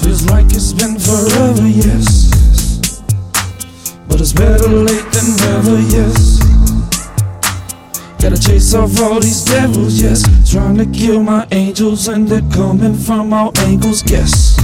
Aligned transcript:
Feels 0.00 0.24
like 0.30 0.46
it's 0.46 0.72
been 0.72 0.98
forever, 0.98 1.66
yes. 1.66 2.30
But 4.08 4.20
it's 4.20 4.32
better 4.32 4.68
late 4.68 5.04
than 5.12 5.36
never, 5.36 5.78
yes. 5.80 6.40
Gotta 8.20 8.38
chase 8.40 8.74
off 8.74 9.00
all 9.00 9.20
these 9.20 9.44
devils, 9.44 10.00
yes. 10.00 10.22
Trying 10.50 10.76
to 10.78 10.86
kill 10.86 11.22
my 11.22 11.46
angels, 11.52 12.08
and 12.08 12.26
they're 12.26 12.42
coming 12.52 12.94
from 12.94 13.32
all 13.32 13.52
angles, 13.60 14.02
yes. 14.10 14.56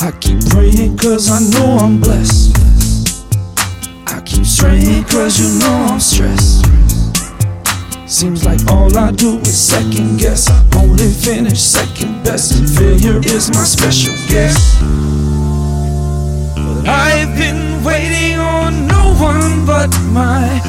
I 0.00 0.10
keep 0.20 0.40
praying, 0.50 0.96
cause 0.98 1.30
I 1.30 1.40
know 1.58 1.78
I'm 1.78 2.00
blessed. 2.00 2.47
Cause 5.18 5.40
you 5.40 5.58
know 5.58 5.74
I'm 5.90 5.98
stressed. 5.98 6.64
Seems 8.06 8.44
like 8.44 8.60
all 8.68 8.96
I 8.96 9.10
do 9.10 9.40
is 9.40 9.58
second 9.58 10.18
guess. 10.18 10.48
I 10.48 10.64
only 10.76 11.08
finish 11.10 11.58
second 11.58 12.22
best. 12.22 12.52
Failure 12.78 13.18
is 13.24 13.50
my 13.50 13.64
special 13.64 14.14
guest. 14.28 14.78
But 16.54 16.88
I've 16.88 17.36
been 17.36 17.82
waiting 17.82 18.38
on 18.38 18.86
no 18.86 19.12
one 19.18 19.66
but 19.66 19.90
my, 20.12 20.60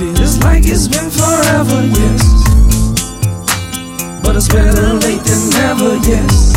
Feels 0.00 0.38
like 0.38 0.62
it's 0.64 0.88
been 0.88 1.10
forever, 1.10 1.84
yes. 1.84 2.24
But 4.22 4.34
it's 4.34 4.48
better 4.48 4.94
late 4.94 5.20
than 5.24 5.50
never, 5.50 5.96
yes. 6.08 6.56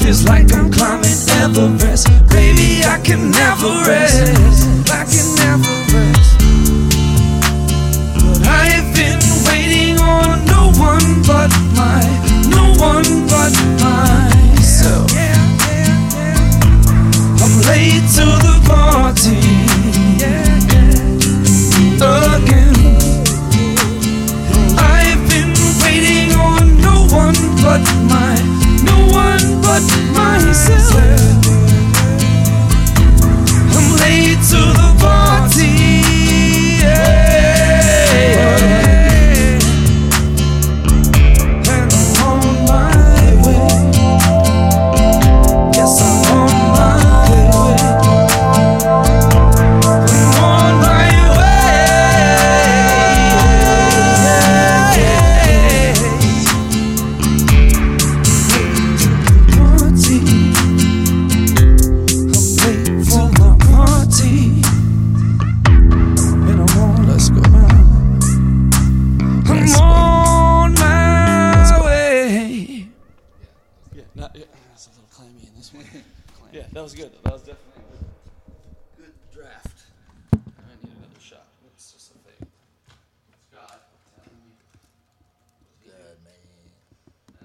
Feels 0.00 0.24
like 0.24 0.50
I'm 0.54 0.72
climbing 0.72 1.12
Everest. 1.28 2.08
Baby, 2.30 2.82
I 2.86 2.98
can 3.04 3.30
never 3.30 3.68
rest. 3.86 4.16
I 4.90 5.04
can 5.04 5.34
never 5.34 5.77
I'm 69.74 69.80
on 69.80 70.74
my 70.74 71.80
way. 71.84 72.88
Yeah, 73.94 74.02
not, 74.14 74.34
yeah, 74.34 74.44
that's 74.70 74.86
a 74.86 74.90
little 74.90 75.04
clammy 75.10 75.46
in 75.46 75.54
this 75.56 75.72
one. 75.74 75.84
yeah, 76.52 76.64
that 76.72 76.82
was 76.82 76.94
good. 76.94 77.12
That 77.22 77.32
was 77.32 77.42
definitely 77.42 77.82
a 78.96 79.00
good, 79.00 79.12
good 79.12 79.14
draft. 79.34 79.82
I 80.32 80.36
need 80.82 80.92
another 80.96 81.20
shot. 81.20 81.46
Just 81.76 82.12